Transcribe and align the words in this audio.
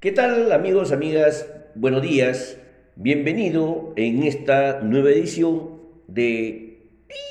¿Qué 0.00 0.12
tal 0.12 0.52
amigos, 0.52 0.92
amigas? 0.92 1.52
Buenos 1.74 2.02
días. 2.02 2.56
Bienvenido 2.94 3.94
en 3.96 4.22
esta 4.22 4.80
nueva 4.80 5.10
edición 5.10 5.70
de 6.06 6.78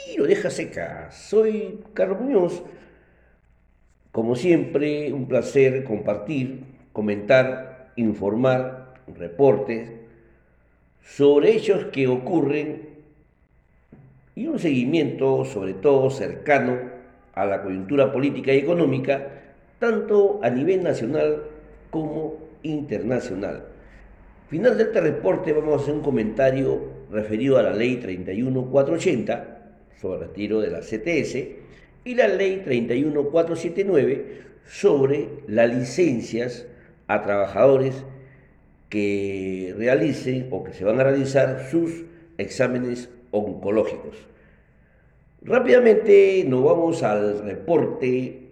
Tiro 0.06 0.26
Deja 0.26 0.50
Seca. 0.50 1.10
Soy 1.10 1.80
Carlos 1.94 2.20
Muñoz. 2.20 2.62
Como 4.12 4.36
siempre, 4.36 5.14
un 5.14 5.30
placer 5.30 5.86
compartir, 5.86 6.66
comentar, 6.92 7.94
informar, 7.96 8.96
reportes 9.16 9.90
sobre 11.02 11.54
hechos 11.54 11.86
que 11.86 12.10
ocurren 12.10 12.90
y 14.36 14.48
un 14.48 14.60
seguimiento 14.60 15.46
sobre 15.46 15.74
todo 15.74 16.10
cercano 16.10 16.78
a 17.34 17.46
la 17.46 17.64
coyuntura 17.64 18.12
política 18.12 18.52
y 18.52 18.58
económica, 18.58 19.26
tanto 19.80 20.42
a 20.44 20.50
nivel 20.50 20.84
nacional 20.84 21.44
como 21.92 22.47
internacional. 22.64 23.66
Final 24.50 24.78
de 24.78 24.84
este 24.84 25.02
reporte 25.02 25.52
vamos 25.52 25.74
a 25.74 25.84
hacer 25.84 25.94
un 25.94 26.02
comentario 26.02 26.82
referido 27.12 27.58
a 27.58 27.64
la 27.64 27.74
ley 27.74 27.98
31480 27.98 29.58
sobre 30.00 30.16
el 30.16 30.28
retiro 30.30 30.62
de 30.62 30.72
la 30.72 30.80
CTS 30.80 31.36
y 32.06 32.16
la 32.16 32.28
ley 32.28 32.62
31479 32.64 34.42
sobre 34.66 35.30
las 35.48 35.74
licencias 35.74 36.66
a 37.08 37.22
trabajadores 37.22 38.06
que 38.90 39.74
realicen 39.78 40.48
o 40.52 40.64
que 40.64 40.74
se 40.74 40.86
van 40.86 41.00
a 41.00 41.04
realizar 41.04 41.68
sus 41.70 42.06
exámenes 42.38 43.10
oncológicos. 43.32 44.16
Rápidamente 45.42 46.44
nos 46.48 46.64
vamos 46.64 47.04
al 47.04 47.44
reporte. 47.44 48.50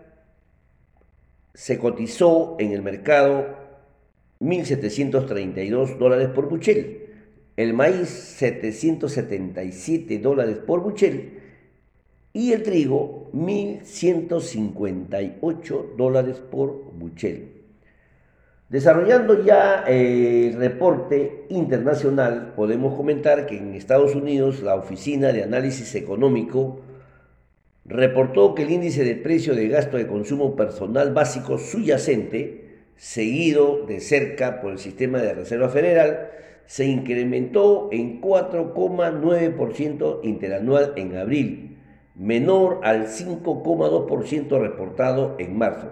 se 1.53 1.79
cotizó 1.79 2.57
en 2.59 2.73
el 2.73 2.81
mercado 2.81 3.45
1.732 4.41 5.97
dólares 5.97 6.27
por 6.29 6.49
buchel 6.49 7.04
el 7.57 7.73
maíz 7.73 8.09
777 8.09 10.19
dólares 10.19 10.57
por 10.57 10.81
buchel 10.81 11.39
y 12.33 12.51
el 12.51 12.63
trigo 12.63 13.29
1.158 13.33 15.95
dólares 15.95 16.41
por 16.51 16.91
buchel. 16.93 17.53
Desarrollando 18.67 19.45
ya 19.45 19.83
el 19.87 20.55
reporte 20.55 21.45
internacional, 21.49 22.53
podemos 22.55 22.95
comentar 22.95 23.45
que 23.45 23.57
en 23.57 23.75
Estados 23.75 24.15
Unidos 24.15 24.63
la 24.63 24.73
Oficina 24.75 25.31
de 25.31 25.43
Análisis 25.43 25.93
Económico 25.95 26.81
reportó 27.85 28.55
que 28.55 28.63
el 28.63 28.71
índice 28.71 29.03
de 29.03 29.15
precio 29.15 29.53
de 29.55 29.67
gasto 29.67 29.97
de 29.97 30.07
consumo 30.07 30.55
personal 30.55 31.13
básico 31.13 31.59
subyacente, 31.59 32.64
seguido 32.95 33.85
de 33.85 33.99
cerca 33.99 34.61
por 34.61 34.71
el 34.71 34.79
sistema 34.79 35.19
de 35.19 35.33
Reserva 35.33 35.69
Federal, 35.69 36.29
se 36.65 36.85
incrementó 36.85 37.89
en 37.91 38.21
4,9% 38.21 40.19
interanual 40.23 40.93
en 40.95 41.15
abril, 41.17 41.77
menor 42.15 42.79
al 42.83 43.07
5,2% 43.07 44.59
reportado 44.59 45.35
en 45.37 45.57
marzo. 45.57 45.91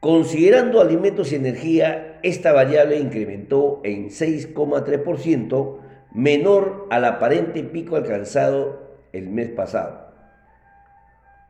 Considerando 0.00 0.80
alimentos 0.80 1.32
y 1.32 1.34
energía, 1.34 2.18
esta 2.22 2.52
variable 2.52 2.98
incrementó 2.98 3.80
en 3.84 4.08
6,3%, 4.08 5.78
menor 6.14 6.86
al 6.90 7.04
aparente 7.04 7.62
pico 7.64 7.96
alcanzado 7.96 8.88
el 9.12 9.28
mes 9.28 9.50
pasado. 9.50 10.09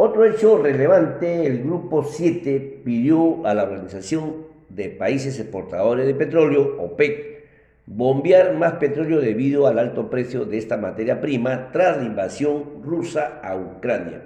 Otro 0.03 0.25
hecho 0.25 0.57
relevante, 0.57 1.45
el 1.45 1.63
Grupo 1.63 2.05
7 2.05 2.81
pidió 2.83 3.47
a 3.47 3.53
la 3.53 3.65
Organización 3.65 4.47
de 4.71 4.89
Países 4.89 5.39
Exportadores 5.39 6.07
de 6.07 6.15
Petróleo, 6.15 6.77
OPEC, 6.81 7.45
bombear 7.85 8.55
más 8.55 8.77
petróleo 8.77 9.21
debido 9.21 9.67
al 9.67 9.79
alto 9.79 10.09
precio 10.09 10.47
de 10.47 10.57
esta 10.57 10.79
materia 10.79 11.21
prima 11.21 11.71
tras 11.71 11.99
la 11.99 12.05
invasión 12.05 12.83
rusa 12.83 13.43
a 13.45 13.55
Ucrania, 13.59 14.23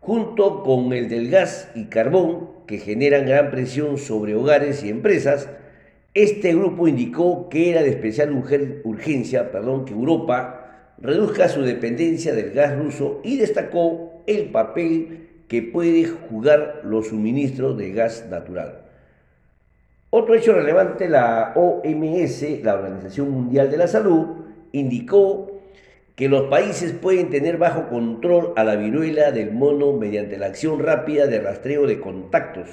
junto 0.00 0.62
con 0.62 0.92
el 0.92 1.08
del 1.08 1.30
gas 1.30 1.70
y 1.74 1.86
carbón 1.86 2.50
que 2.66 2.76
generan 2.76 3.24
gran 3.24 3.50
presión 3.50 3.96
sobre 3.96 4.34
hogares 4.34 4.84
y 4.84 4.90
empresas. 4.90 5.48
Este 6.12 6.54
grupo 6.54 6.86
indicó 6.86 7.48
que 7.48 7.70
era 7.70 7.82
de 7.82 7.88
especial 7.88 8.30
urgencia 8.84 9.50
perdón, 9.52 9.86
que 9.86 9.94
Europa 9.94 10.67
reduzca 11.00 11.48
su 11.48 11.62
dependencia 11.62 12.34
del 12.34 12.50
gas 12.50 12.76
ruso 12.76 13.20
y 13.22 13.36
destacó 13.36 14.22
el 14.26 14.50
papel 14.50 15.28
que 15.48 15.62
puede 15.62 16.04
jugar 16.04 16.82
los 16.84 17.08
suministros 17.08 17.76
de 17.78 17.92
gas 17.92 18.26
natural. 18.28 18.82
Otro 20.10 20.34
hecho 20.34 20.52
relevante, 20.54 21.08
la 21.08 21.52
OMS, 21.54 22.62
la 22.62 22.74
Organización 22.74 23.30
Mundial 23.30 23.70
de 23.70 23.76
la 23.76 23.86
Salud, 23.88 24.26
indicó 24.72 25.60
que 26.16 26.28
los 26.28 26.48
países 26.48 26.92
pueden 26.92 27.30
tener 27.30 27.58
bajo 27.58 27.88
control 27.88 28.52
a 28.56 28.64
la 28.64 28.76
viruela 28.76 29.30
del 29.30 29.52
mono 29.52 29.92
mediante 29.92 30.36
la 30.36 30.46
acción 30.46 30.80
rápida 30.80 31.26
de 31.26 31.40
rastreo 31.40 31.86
de 31.86 32.00
contactos. 32.00 32.68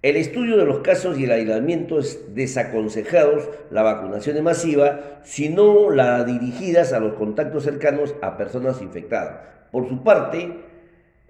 El 0.00 0.14
estudio 0.14 0.56
de 0.56 0.64
los 0.64 0.78
casos 0.78 1.18
y 1.18 1.24
el 1.24 1.32
aislamiento 1.32 1.98
es 1.98 2.32
desaconsejados 2.32 3.48
la 3.72 3.82
vacunación 3.82 4.42
masiva, 4.44 5.20
sino 5.24 5.90
la 5.90 6.22
dirigidas 6.22 6.92
a 6.92 7.00
los 7.00 7.14
contactos 7.14 7.64
cercanos 7.64 8.14
a 8.22 8.36
personas 8.36 8.80
infectadas. 8.80 9.40
Por 9.72 9.88
su 9.88 10.04
parte, 10.04 10.52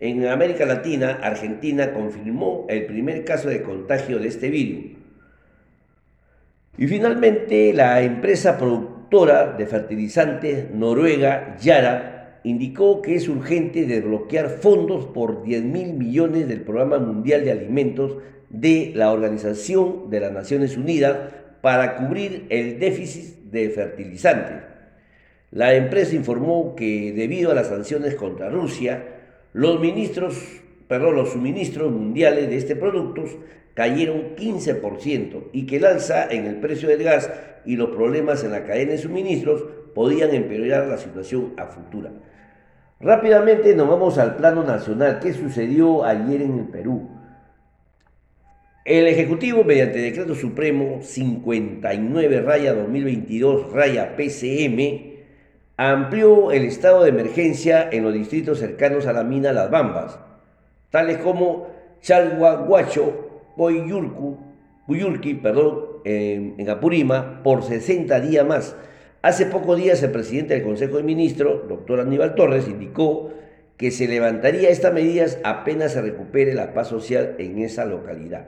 en 0.01 0.27
América 0.27 0.67
Latina, 0.67 1.19
Argentina 1.23 1.95
confirmó 1.95 2.67
el 2.69 2.85
primer 2.85 3.25
caso 3.25 3.49
de 3.49 3.63
contagio 3.63 4.19
de 4.19 4.29
este 4.29 4.51
virus. 4.51 4.99
Y 6.77 6.87
finalmente, 6.87 7.73
la 7.73 8.03
empresa 8.03 8.59
productora 8.59 9.55
de 9.57 9.67
fertilizantes 9.67 10.71
noruega, 10.71 11.57
Yara, 11.59 12.18
indicó 12.49 13.03
que 13.03 13.15
es 13.15 13.29
urgente 13.29 13.85
desbloquear 13.85 14.49
fondos 14.49 15.05
por 15.07 15.43
10 15.43 15.65
mil 15.65 15.93
millones 15.93 16.49
del 16.49 16.63
Programa 16.63 16.99
Mundial 16.99 17.45
de 17.45 17.53
Alimentos 17.53 18.17
de 18.49 18.93
la 18.95 19.13
Organización 19.13 20.09
de 20.09 20.21
las 20.21 20.33
Naciones 20.33 20.77
Unidas 20.77 21.19
para 21.61 21.97
cubrir 21.97 22.47
el 22.49 22.79
déficit 22.79 23.51
de 23.51 23.69
fertilizantes. 23.69 24.57
La 25.51 25.75
empresa 25.75 26.15
informó 26.15 26.75
que 26.75 27.13
debido 27.13 27.51
a 27.51 27.55
las 27.55 27.69
sanciones 27.69 28.15
contra 28.15 28.49
Rusia, 28.49 29.05
los 29.53 29.79
los 30.89 31.31
suministros 31.31 31.93
mundiales 31.93 32.49
de 32.49 32.57
este 32.57 32.77
producto 32.77 33.25
cayeron 33.75 34.37
15% 34.37 35.49
y 35.53 35.67
que 35.67 35.77
el 35.77 35.85
alza 35.85 36.27
en 36.31 36.47
el 36.47 36.57
precio 36.57 36.89
del 36.89 37.03
gas 37.03 37.31
y 37.67 37.77
los 37.77 37.91
problemas 37.91 38.43
en 38.43 38.53
la 38.53 38.65
cadena 38.65 38.93
de 38.93 38.99
suministros 38.99 39.65
podían 39.95 40.35
empeorar 40.35 40.87
la 40.87 40.97
situación 40.97 41.53
a 41.59 41.67
futura. 41.67 42.11
Rápidamente 43.01 43.77
nos 43.77 43.89
vamos 43.89 44.19
al 44.19 44.37
plano 44.37 44.65
nacional. 44.65 45.21
¿Qué 45.21 45.33
sucedió 45.33 46.05
ayer 46.05 46.43
en 46.43 46.59
el 46.59 46.65
Perú? 46.67 47.09
El 48.85 49.07
Ejecutivo, 49.07 49.63
mediante 49.65 49.99
decreto 49.99 50.35
supremo 50.35 50.99
59 51.03 52.41
raya 52.41 52.75
2022 52.75 53.73
raya 53.73 54.17
PCM, 54.17 55.19
amplió 55.77 56.51
el 56.51 56.65
estado 56.65 57.05
de 57.05 57.11
emergencia 57.11 57.89
en 57.93 58.03
los 58.03 58.15
distritos 58.15 58.59
cercanos 58.59 59.07
a 59.07 59.13
la 59.13 59.23
mina 59.23 59.53
Las 59.53 59.71
Bambas, 59.71 60.19
tales 60.91 61.19
como 61.19 61.69
Chalhuaguacho, 62.01 63.45
Puyurqui, 64.87 65.35
perdón, 65.35 65.85
en, 66.05 66.69
Apurima, 66.69 67.43
por 67.45 67.63
60 67.63 68.21
días 68.21 68.47
más. 68.47 68.75
Hace 69.21 69.47
pocos 69.47 69.77
días 69.77 70.01
el 70.03 70.13
presidente 70.13 70.55
del 70.55 70.63
Consejo 70.63 70.99
de 70.99 71.03
Ministros, 71.03 71.69
doctor 71.69 71.99
Aníbal 71.99 72.37
Torres, 72.37 72.69
indicó 72.69 73.31
que 73.77 73.91
se 73.91 74.07
levantaría 74.07 74.71
estas 74.71 74.93
medidas 74.93 75.39
apenas 75.43 75.93
se 75.93 76.03
recupere 76.03 76.55
la 76.55 76.73
paz 76.73 76.89
social 76.89 77.35
en 77.39 77.59
esa 77.59 77.85
localidad. 77.85 78.47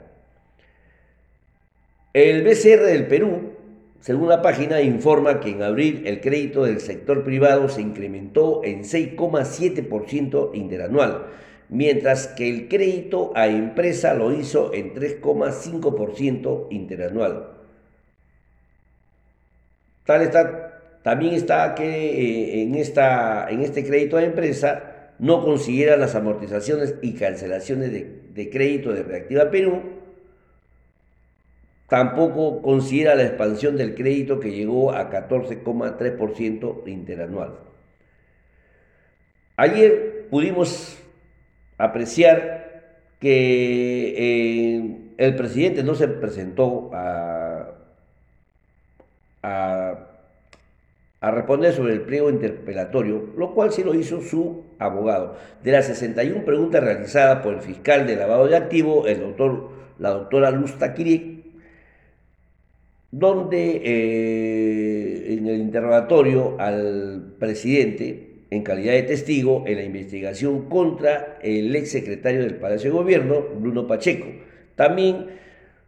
El 2.12 2.42
BCR 2.42 2.84
del 2.84 3.06
Perú, 3.08 3.52
según 4.00 4.28
la 4.28 4.42
página, 4.42 4.80
informa 4.80 5.40
que 5.40 5.50
en 5.50 5.62
abril 5.62 6.02
el 6.06 6.20
crédito 6.20 6.64
del 6.64 6.80
sector 6.80 7.24
privado 7.24 7.68
se 7.68 7.82
incrementó 7.82 8.62
en 8.64 8.82
6,7% 8.82 10.50
interanual, 10.54 11.26
mientras 11.68 12.28
que 12.28 12.48
el 12.48 12.68
crédito 12.68 13.32
a 13.34 13.48
empresa 13.48 14.14
lo 14.14 14.32
hizo 14.32 14.72
en 14.72 14.94
3,5% 14.94 16.68
interanual. 16.70 17.60
Tal 20.10 20.22
está, 20.22 20.59
también 21.02 21.34
está 21.34 21.74
que 21.74 21.84
eh, 21.84 22.62
en, 22.62 22.74
esta, 22.74 23.48
en 23.50 23.62
este 23.62 23.84
crédito 23.84 24.16
a 24.16 24.24
empresa 24.24 25.12
no 25.18 25.44
considera 25.44 25.96
las 25.96 26.14
amortizaciones 26.14 26.94
y 27.02 27.14
cancelaciones 27.14 27.92
de, 27.92 28.22
de 28.32 28.50
crédito 28.50 28.92
de 28.92 29.02
Reactiva 29.02 29.50
Perú, 29.50 30.00
Tampoco 31.90 32.62
considera 32.62 33.16
la 33.16 33.24
expansión 33.24 33.76
del 33.76 33.96
crédito 33.96 34.38
que 34.38 34.52
llegó 34.52 34.92
a 34.92 35.10
14,3% 35.10 36.86
interanual. 36.86 37.58
Ayer 39.56 40.28
pudimos 40.30 40.96
apreciar 41.78 42.94
que 43.18 44.14
eh, 44.16 44.98
el 45.18 45.34
presidente 45.34 45.82
no 45.82 45.96
se 45.96 46.06
presentó 46.06 46.90
a, 46.94 47.72
a, 49.42 50.09
a, 51.20 51.30
responder 51.30 51.72
sobre 51.72 51.94
el 51.94 52.02
pliego 52.02 52.30
interpelatorio, 52.30 53.30
lo 53.36 53.54
cual 53.54 53.72
sí 53.72 53.82
lo 53.84 53.94
hizo 53.94 54.20
su 54.20 54.64
abogado. 54.78 55.36
De 55.62 55.72
las 55.72 55.86
61 55.86 56.44
preguntas 56.44 56.82
realizadas 56.82 57.42
por 57.42 57.54
el 57.54 57.60
fiscal 57.60 58.06
de 58.06 58.16
lavado 58.16 58.46
de 58.46 59.14
doctor, 59.16 59.70
la 59.98 60.10
doctora 60.10 60.50
Luz 60.50 60.78
Taquiri, 60.78 61.40
donde 63.10 63.82
eh, 63.84 65.34
en 65.34 65.46
el 65.46 65.60
interrogatorio 65.60 66.56
al 66.58 67.34
presidente, 67.38 68.44
en 68.50 68.62
calidad 68.62 68.94
de 68.94 69.02
testigo, 69.02 69.64
en 69.66 69.76
la 69.76 69.84
investigación 69.84 70.68
contra 70.68 71.38
el 71.42 71.74
ex 71.74 71.90
secretario 71.90 72.40
del 72.40 72.56
Palacio 72.56 72.90
de 72.90 72.96
Gobierno, 72.96 73.44
Bruno 73.58 73.86
Pacheco. 73.86 74.26
También 74.74 75.26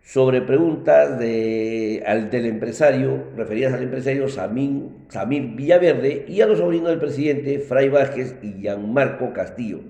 sobre 0.02 0.42
preguntas 0.42 1.18
de, 1.18 2.02
al, 2.06 2.30
del 2.30 2.46
empresario, 2.46 3.28
referidas 3.36 3.72
al 3.72 3.82
empresario 3.82 4.28
Samir, 4.28 4.88
Samir 5.08 5.54
Villaverde 5.54 6.24
y 6.28 6.40
a 6.40 6.46
los 6.46 6.58
sobrinos 6.58 6.90
del 6.90 6.98
presidente, 6.98 7.60
Fray 7.60 7.88
Vázquez 7.88 8.36
y 8.42 8.60
Gianmarco 8.60 9.32
Castillo. 9.32 9.80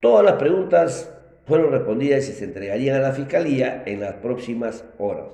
Todas 0.00 0.24
las 0.24 0.34
preguntas 0.34 1.10
fueron 1.46 1.72
respondidas 1.72 2.28
y 2.28 2.32
se 2.32 2.44
entregarían 2.44 2.96
a 2.96 3.00
la 3.00 3.12
Fiscalía 3.12 3.82
en 3.86 4.00
las 4.00 4.14
próximas 4.14 4.84
horas 4.98 5.26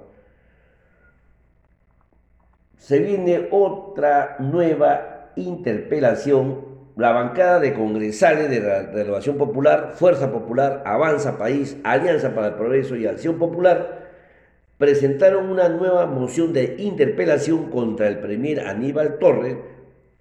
se 2.80 2.98
viene 2.98 3.46
otra 3.50 4.36
nueva 4.40 5.30
interpelación. 5.36 6.69
La 6.96 7.12
bancada 7.12 7.60
de 7.60 7.72
congresales 7.72 8.50
de 8.50 8.60
la 8.60 8.82
Renovación 8.82 9.38
Popular, 9.38 9.92
Fuerza 9.94 10.32
Popular, 10.32 10.82
Avanza 10.84 11.38
País, 11.38 11.76
Alianza 11.84 12.34
para 12.34 12.48
el 12.48 12.54
Progreso 12.54 12.96
y 12.96 13.06
Acción 13.06 13.38
Popular 13.38 14.10
presentaron 14.76 15.50
una 15.50 15.68
nueva 15.68 16.06
moción 16.06 16.54
de 16.54 16.76
interpelación 16.78 17.70
contra 17.70 18.08
el 18.08 18.18
premier 18.18 18.60
Aníbal 18.60 19.18
Torres 19.18 19.56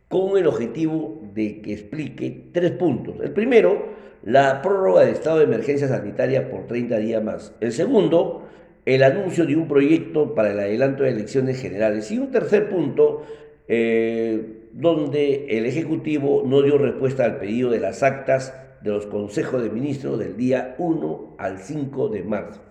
con 0.09 0.37
el 0.37 0.47
objetivo 0.47 1.21
de 1.33 1.61
que 1.61 1.73
explique 1.73 2.49
tres 2.51 2.71
puntos. 2.71 3.15
El 3.21 3.31
primero, 3.31 3.93
la 4.23 4.61
prórroga 4.61 5.01
del 5.01 5.13
estado 5.13 5.37
de 5.37 5.45
emergencia 5.45 5.87
sanitaria 5.87 6.49
por 6.49 6.67
30 6.67 6.97
días 6.97 7.23
más. 7.23 7.55
El 7.61 7.71
segundo, 7.71 8.49
el 8.85 9.03
anuncio 9.03 9.45
de 9.45 9.55
un 9.55 9.67
proyecto 9.67 10.35
para 10.35 10.51
el 10.51 10.59
adelanto 10.59 11.03
de 11.03 11.11
elecciones 11.11 11.61
generales. 11.61 12.11
Y 12.11 12.17
un 12.17 12.29
tercer 12.31 12.69
punto, 12.69 13.23
eh, 13.67 14.58
donde 14.73 15.57
el 15.57 15.65
Ejecutivo 15.65 16.43
no 16.45 16.61
dio 16.61 16.77
respuesta 16.77 17.25
al 17.25 17.37
pedido 17.37 17.69
de 17.69 17.79
las 17.79 18.03
actas 18.03 18.53
de 18.81 18.91
los 18.91 19.05
consejos 19.07 19.61
de 19.61 19.69
ministros 19.69 20.19
del 20.19 20.37
día 20.37 20.75
1 20.77 21.35
al 21.37 21.59
5 21.59 22.09
de 22.09 22.23
marzo. 22.23 22.61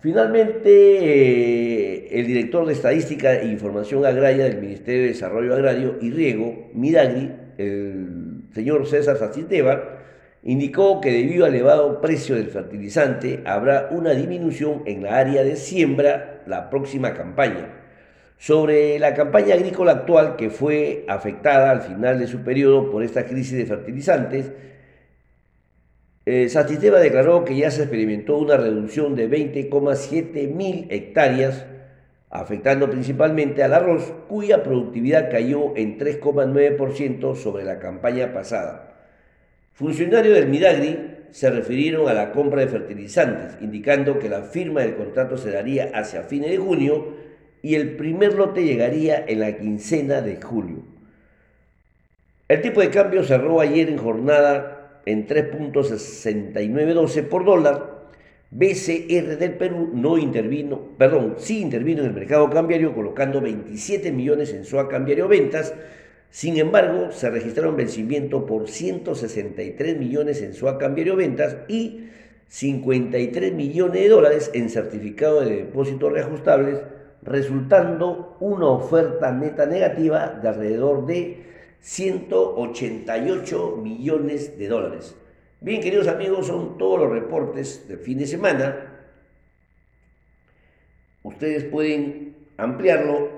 Finalmente, 0.00 0.68
eh, 0.68 2.18
el 2.20 2.26
director 2.26 2.66
de 2.66 2.74
Estadística 2.74 3.40
e 3.40 3.46
Información 3.46 4.04
Agraria 4.04 4.44
del 4.44 4.60
Ministerio 4.60 5.02
de 5.02 5.08
Desarrollo 5.08 5.54
Agrario 5.54 5.96
y 6.00 6.10
Riego, 6.10 6.68
Midagri, 6.74 7.32
el 7.56 8.42
señor 8.52 8.86
César 8.86 9.16
Saciteva, 9.16 10.00
indicó 10.42 11.00
que 11.00 11.10
debido 11.10 11.46
al 11.46 11.54
elevado 11.54 12.02
precio 12.02 12.34
del 12.34 12.48
fertilizante 12.48 13.42
habrá 13.46 13.88
una 13.92 14.10
disminución 14.10 14.82
en 14.84 15.04
la 15.04 15.16
área 15.16 15.42
de 15.42 15.56
siembra 15.56 16.42
la 16.46 16.68
próxima 16.68 17.14
campaña. 17.14 17.83
Sobre 18.38 18.98
la 18.98 19.14
campaña 19.14 19.54
agrícola 19.54 19.92
actual 19.92 20.36
que 20.36 20.50
fue 20.50 21.04
afectada 21.08 21.70
al 21.70 21.82
final 21.82 22.18
de 22.18 22.26
su 22.26 22.40
periodo 22.42 22.90
por 22.90 23.02
esta 23.02 23.24
crisis 23.24 23.56
de 23.56 23.66
fertilizantes, 23.66 24.50
eh, 26.26 26.48
declaró 26.48 27.44
que 27.44 27.56
ya 27.56 27.70
se 27.70 27.82
experimentó 27.82 28.38
una 28.38 28.56
reducción 28.56 29.14
de 29.14 29.28
20,7 29.28 30.48
mil 30.48 30.86
hectáreas, 30.90 31.66
afectando 32.30 32.90
principalmente 32.90 33.62
al 33.62 33.74
arroz, 33.74 34.12
cuya 34.28 34.62
productividad 34.62 35.30
cayó 35.30 35.76
en 35.76 35.98
3,9% 35.98 37.36
sobre 37.36 37.64
la 37.64 37.78
campaña 37.78 38.32
pasada. 38.32 38.94
Funcionarios 39.74 40.34
del 40.34 40.48
Midagri 40.48 40.98
se 41.30 41.50
refirieron 41.50 42.08
a 42.08 42.14
la 42.14 42.32
compra 42.32 42.60
de 42.60 42.68
fertilizantes, 42.68 43.58
indicando 43.60 44.18
que 44.18 44.28
la 44.28 44.42
firma 44.42 44.80
del 44.80 44.94
contrato 44.94 45.36
se 45.36 45.50
daría 45.50 45.90
hacia 45.92 46.22
fines 46.22 46.50
de 46.50 46.58
junio 46.58 47.08
y 47.64 47.74
el 47.74 47.96
primer 47.96 48.34
lote 48.34 48.62
llegaría 48.62 49.24
en 49.26 49.40
la 49.40 49.56
quincena 49.56 50.20
de 50.20 50.40
julio. 50.40 50.84
El 52.46 52.60
tipo 52.60 52.80
de 52.80 52.90
cambio 52.90 53.24
cerró 53.24 53.60
ayer 53.60 53.88
en 53.88 53.98
jornada 53.98 55.00
en 55.06 55.26
3.6912 55.26 57.28
por 57.28 57.44
dólar. 57.44 57.94
BCR 58.50 59.38
del 59.38 59.54
Perú 59.54 59.90
no 59.92 60.18
intervino, 60.18 60.80
perdón, 60.96 61.34
sí 61.38 61.60
intervino 61.60 62.02
en 62.02 62.08
el 62.08 62.14
mercado 62.14 62.48
cambiario 62.50 62.94
colocando 62.94 63.40
27 63.40 64.12
millones 64.12 64.52
en 64.52 64.64
su 64.64 64.76
cambiario 64.86 65.26
ventas 65.26 65.74
sin 66.34 66.58
embargo, 66.58 67.12
se 67.12 67.30
registraron 67.30 67.76
vencimientos 67.76 68.42
por 68.42 68.68
163 68.68 69.96
millones 69.96 70.42
en 70.42 70.52
su 70.52 70.66
cambiario 70.78 71.14
ventas 71.14 71.58
y 71.68 72.08
53 72.48 73.52
millones 73.52 74.02
de 74.02 74.08
dólares 74.08 74.50
en 74.52 74.68
certificado 74.68 75.42
de 75.42 75.58
depósitos 75.58 76.12
reajustables, 76.12 76.80
resultando 77.24 78.36
una 78.40 78.68
oferta 78.68 79.32
neta 79.32 79.66
negativa 79.66 80.38
de 80.42 80.48
alrededor 80.48 81.06
de 81.06 81.44
188 81.80 83.80
millones 83.82 84.58
de 84.58 84.68
dólares. 84.68 85.16
Bien, 85.60 85.80
queridos 85.80 86.08
amigos, 86.08 86.46
son 86.46 86.76
todos 86.76 87.00
los 87.00 87.10
reportes 87.10 87.88
del 87.88 87.98
fin 87.98 88.18
de 88.18 88.26
semana. 88.26 88.90
Ustedes 91.22 91.64
pueden 91.64 92.36
ampliarlo 92.58 93.30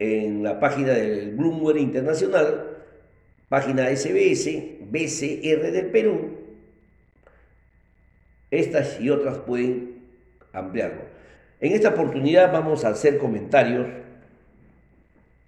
en 0.00 0.42
la 0.42 0.58
página 0.58 0.92
del 0.92 1.36
Bloomberg 1.36 1.78
Internacional, 1.78 2.78
página 3.48 3.94
SBS, 3.94 4.48
BCR 4.90 5.72
del 5.72 5.90
Perú. 5.92 6.36
Estas 8.50 9.00
y 9.00 9.10
otras 9.10 9.38
pueden 9.38 10.02
ampliarlo. 10.52 11.17
En 11.60 11.72
esta 11.72 11.88
oportunidad 11.88 12.52
vamos 12.52 12.84
a 12.84 12.90
hacer 12.90 13.18
comentarios 13.18 13.88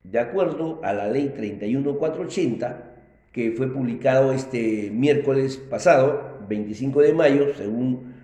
de 0.02 0.18
acuerdo 0.18 0.80
a 0.82 0.92
la 0.92 1.08
ley 1.08 1.32
31480 1.36 2.90
que 3.32 3.52
fue 3.52 3.72
publicado 3.72 4.32
este 4.32 4.90
miércoles 4.90 5.56
pasado, 5.56 6.38
25 6.48 7.02
de 7.02 7.12
mayo, 7.12 7.54
según 7.54 8.14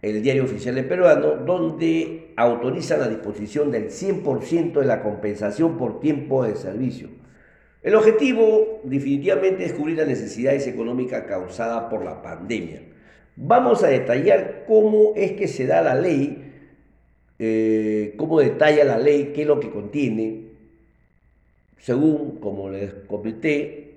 el 0.00 0.22
diario 0.22 0.44
oficial 0.44 0.74
de 0.76 0.82
peruano, 0.82 1.36
donde 1.36 2.32
autoriza 2.36 2.96
la 2.96 3.08
disposición 3.08 3.70
del 3.70 3.90
100% 3.90 4.80
de 4.80 4.86
la 4.86 5.02
compensación 5.02 5.76
por 5.76 6.00
tiempo 6.00 6.44
de 6.44 6.56
servicio. 6.56 7.08
El 7.82 7.96
objetivo 7.96 8.80
definitivamente 8.84 9.66
es 9.66 9.74
cubrir 9.74 9.98
las 9.98 10.08
necesidades 10.08 10.66
económicas 10.66 11.24
causadas 11.24 11.90
por 11.90 12.02
la 12.02 12.22
pandemia. 12.22 12.80
Vamos 13.36 13.84
a 13.84 13.88
detallar 13.88 14.64
cómo 14.66 15.12
es 15.16 15.32
que 15.32 15.48
se 15.48 15.66
da 15.66 15.82
la 15.82 15.94
ley, 15.94 16.43
eh, 17.46 18.14
cómo 18.16 18.40
detalla 18.40 18.84
la 18.84 18.98
ley, 18.98 19.32
qué 19.34 19.42
es 19.42 19.46
lo 19.46 19.60
que 19.60 19.70
contiene, 19.70 20.44
según, 21.78 22.38
como 22.40 22.70
les 22.70 22.94
comenté, 23.06 23.96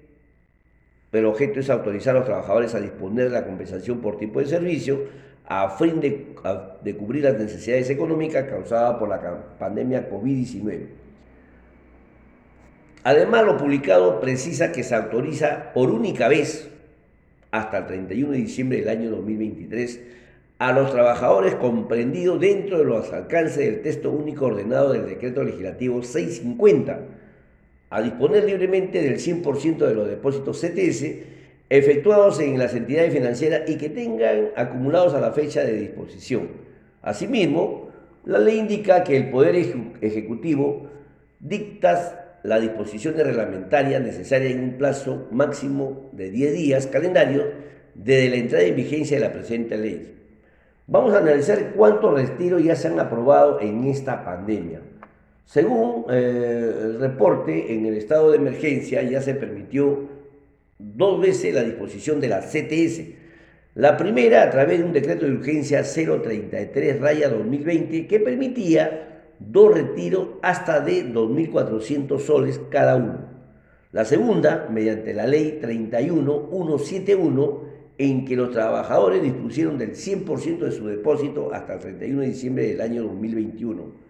el 1.13 1.25
objeto 1.25 1.62
es 1.62 1.70
autorizar 1.70 2.16
a 2.16 2.20
los 2.20 2.27
trabajadores 2.27 2.75
a 2.75 2.82
disponer 2.82 3.30
de 3.30 3.32
la 3.32 3.46
compensación 3.46 4.01
por 4.01 4.18
tiempo 4.18 4.39
de 4.42 4.48
servicio 4.48 5.06
a 5.46 5.70
fin 5.70 6.01
de, 6.01 6.36
de 6.84 6.98
cubrir 6.98 7.24
las 7.24 7.38
necesidades 7.38 7.89
económicas 7.89 8.50
causadas 8.50 8.98
por 8.98 9.08
la 9.08 9.56
pandemia 9.58 10.10
COVID-19. 10.10 10.88
Además, 13.06 13.46
lo 13.46 13.56
publicado 13.56 14.20
precisa 14.20 14.74
que 14.74 14.84
se 14.84 14.94
autoriza 14.94 15.72
por 15.74 15.89
única 15.89 16.27
vez 16.27 16.70
hasta 17.51 17.77
el 17.77 17.88
31 17.88 18.32
de 18.34 18.38
diciembre 18.38 18.80
del 18.80 18.89
año 18.89 19.10
2023 19.12 20.01
a 20.60 20.72
los 20.72 20.92
trabajadores 20.92 21.56
comprendidos 21.56 22.40
dentro 22.40 22.80
de 22.80 22.86
los 22.86 23.14
alcances 23.14 23.58
del 23.58 23.82
texto 23.82 24.12
único 24.12 24.48
ordenado 24.48 24.94
del 24.94 25.06
decreto 25.06 25.44
legislativo 25.44 26.02
650 26.02 27.00
a 27.90 28.02
disponer 28.02 28.44
libremente 28.44 29.02
del 29.02 29.18
100% 29.18 29.78
de 29.78 29.94
los 29.94 30.08
depósitos 30.08 30.60
CTS 30.60 31.06
efectuados 31.70 32.40
en 32.40 32.58
las 32.58 32.74
entidades 32.74 33.14
financieras 33.14 33.70
y 33.70 33.78
que 33.78 33.90
tengan 33.90 34.50
acumulados 34.56 35.14
a 35.14 35.20
la 35.20 35.32
fecha 35.32 35.64
de 35.64 35.74
disposición. 35.74 36.50
Asimismo, 37.02 37.90
la 38.26 38.40
ley 38.40 38.58
indica 38.58 39.04
que 39.04 39.16
el 39.16 39.30
Poder 39.30 39.56
Ejecutivo 40.02 40.88
dicta 41.40 42.40
las 42.44 42.62
disposiciones 42.62 43.26
reglamentarias 43.26 44.02
necesarias 44.02 44.54
en 44.54 44.64
un 44.64 44.78
plazo 44.78 45.28
máximo 45.32 46.10
de 46.14 46.32
10 46.32 46.54
días 46.54 46.88
calendarios 46.88 47.46
desde 47.96 48.30
la 48.30 48.36
entrada 48.38 48.64
en 48.66 48.76
vigencia 48.76 49.18
de 49.18 49.26
la 49.26 49.34
presente 49.34 49.78
ley. 49.78 50.16
Vamos 50.89 51.13
a 51.13 51.17
analizar 51.17 51.74
cuántos 51.75 52.13
retiros 52.13 52.63
ya 52.63 52.77
se 52.77 52.88
han 52.88 52.98
aprobado 52.98 53.60
en 53.60 53.84
esta 53.84 54.24
pandemia. 54.24 54.79
Según 55.44 56.06
eh, 56.10 56.74
el 56.82 57.01
reporte, 57.01 57.74
en 57.74 57.86
el 57.86 57.96
estado 57.96 58.32
de 58.32 58.38
emergencia 58.38 59.01
ya 59.01 59.22
se 59.22 59.34
permitió 59.34 60.08
dos 60.79 61.20
veces 61.20 61.53
la 61.53 61.63
disposición 61.63 62.22
de 62.22 62.29
la 62.29 62.39
CTS. 62.39 63.01
La 63.75 63.98
primera 63.98 64.44
a 64.44 64.50
través 64.50 64.79
de 64.79 64.86
un 64.86 64.94
decreto 64.94 65.25
de 65.25 65.34
urgencia 65.34 65.84
033 65.84 67.01
raya 67.01 67.27
2020 67.27 68.08
que 68.08 68.22
permitía 68.22 69.25
dos 69.39 69.74
retiros 69.74 70.29
hasta 70.41 70.79
de 70.79 71.06
2.400 71.06 72.17
soles 72.20 72.62
cada 72.70 72.96
uno. 72.96 73.27
La 73.91 74.06
segunda, 74.06 74.70
mediante 74.72 75.13
la 75.13 75.27
ley 75.27 75.60
31171, 75.62 77.66
en 77.98 78.25
que 78.25 78.36
los 78.36 78.51
trabajadores 78.51 79.24
dispusieron 79.24 79.77
del 79.77 79.96
100% 79.96 80.60
de 80.60 80.72
su 80.72 80.88
depósito 80.88 81.54
hasta 81.54 81.75
el 81.75 81.80
31 81.80 82.22
de 82.22 82.27
diciembre 82.27 82.68
del 82.68 82.82
año 82.82 83.04
2021. 83.04 84.08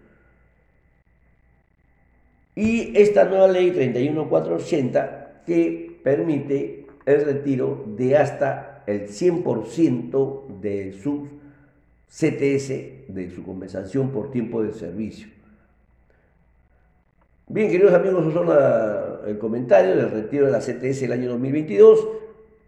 Y 2.56 2.98
esta 2.98 3.26
nueva 3.26 3.48
ley 3.48 3.72
31480 3.72 5.44
que 5.46 6.00
permite 6.04 6.86
el 7.06 7.24
retiro 7.24 7.86
de 7.96 8.18
hasta 8.18 8.84
el 8.88 9.08
100% 9.08 10.60
de 10.60 10.94
su 10.94 11.28
CTS, 12.10 13.14
de 13.14 13.32
su 13.34 13.44
compensación 13.44 14.12
por 14.12 14.32
tiempo 14.32 14.64
de 14.64 14.74
servicio. 14.74 15.28
Bien, 17.50 17.70
queridos 17.70 17.94
amigos, 17.94 18.26
eso 18.28 18.46
son 18.46 19.28
el 19.30 19.38
comentario 19.38 19.96
del 19.96 20.12
retiro 20.12 20.48
de 20.48 20.52
la 20.52 20.60
CTS 20.60 21.04
el 21.04 21.14
año 21.14 21.30
2022, 21.30 22.08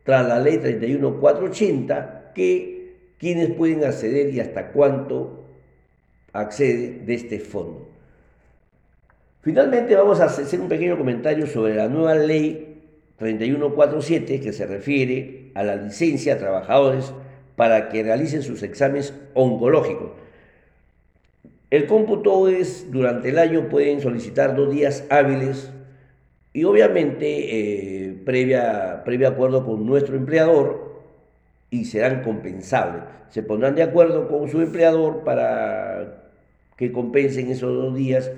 tras 0.10 0.28
la 0.28 0.40
ley 0.40 0.58
31480, 0.58 2.32
que 2.34 2.96
quienes 3.20 3.52
pueden 3.52 3.84
acceder 3.84 4.34
y 4.34 4.40
hasta 4.40 4.72
cuánto 4.72 5.46
accede 6.34 7.02
de 7.06 7.14
este 7.14 7.40
fondo. 7.40 7.88
Finalmente 9.44 9.96
vamos 9.96 10.20
a 10.20 10.26
hacer 10.26 10.60
un 10.60 10.68
pequeño 10.68 10.98
comentario 10.98 11.46
sobre 11.46 11.76
la 11.76 11.88
nueva 11.90 12.16
ley 12.16 12.82
3147 13.18 14.40
que 14.42 14.52
se 14.52 14.66
refiere 14.66 15.52
a 15.54 15.62
la 15.62 15.76
licencia 15.76 16.34
a 16.34 16.38
trabajadores 16.40 17.14
para 17.56 17.90
que 17.90 18.02
realicen 18.02 18.42
sus 18.42 18.64
exámenes 18.64 19.14
oncológicos. 19.36 20.14
El 21.70 21.86
cómputo 21.86 22.48
es, 22.48 22.92
durante 22.92 23.30
el 23.30 23.38
año 23.38 23.70
pueden 23.70 24.02
solicitar 24.02 24.56
dos 24.56 24.74
días 24.74 25.04
hábiles 25.12 25.70
y 26.60 26.66
obviamente 26.66 28.08
eh, 28.08 28.14
previa, 28.26 29.02
previo 29.06 29.30
acuerdo 29.30 29.66
con 29.66 29.86
nuestro 29.86 30.18
empleador 30.18 31.00
y 31.70 31.86
serán 31.86 32.22
compensables. 32.22 33.04
Se 33.30 33.44
pondrán 33.44 33.76
de 33.76 33.84
acuerdo 33.84 34.28
con 34.28 34.50
su 34.50 34.60
empleador 34.60 35.24
para 35.24 36.34
que 36.76 36.92
compensen 36.92 37.50
esos 37.50 37.74
dos 37.74 37.96
días 37.96 38.30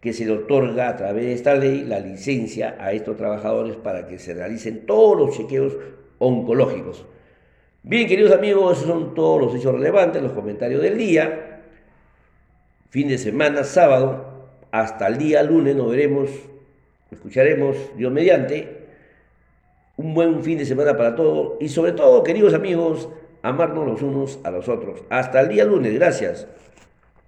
que 0.00 0.12
se 0.12 0.24
le 0.24 0.32
otorga 0.32 0.88
a 0.88 0.96
través 0.96 1.26
de 1.26 1.32
esta 1.32 1.54
ley 1.54 1.84
la 1.84 2.00
licencia 2.00 2.74
a 2.80 2.92
estos 2.92 3.16
trabajadores 3.16 3.76
para 3.76 4.08
que 4.08 4.18
se 4.18 4.34
realicen 4.34 4.84
todos 4.84 5.16
los 5.16 5.36
chequeos 5.36 5.76
oncológicos. 6.18 7.06
Bien, 7.84 8.08
queridos 8.08 8.32
amigos, 8.32 8.78
esos 8.78 8.88
son 8.88 9.14
todos 9.14 9.40
los 9.42 9.54
hechos 9.54 9.74
relevantes, 9.74 10.20
los 10.20 10.32
comentarios 10.32 10.82
del 10.82 10.98
día. 10.98 11.60
Fin 12.88 13.06
de 13.06 13.16
semana, 13.16 13.62
sábado, 13.62 14.48
hasta 14.72 15.06
el 15.06 15.18
día 15.18 15.44
lunes 15.44 15.76
nos 15.76 15.88
veremos, 15.88 16.30
escucharemos, 17.10 17.76
Dios 17.96 18.12
mediante, 18.12 18.86
un 19.96 20.14
buen 20.14 20.42
fin 20.42 20.58
de 20.58 20.64
semana 20.64 20.96
para 20.96 21.14
todos 21.14 21.54
y 21.60 21.68
sobre 21.68 21.92
todo, 21.92 22.22
queridos 22.22 22.54
amigos, 22.54 23.08
amarnos 23.42 23.86
los 23.86 24.02
unos 24.02 24.38
a 24.44 24.50
los 24.50 24.68
otros. 24.68 25.02
Hasta 25.10 25.40
el 25.40 25.48
día 25.48 25.64
lunes, 25.64 25.94
gracias. 25.94 26.46